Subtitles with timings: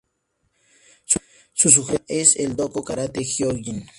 [1.53, 3.85] Su sugerencia es el Dojo Karate Gyojin.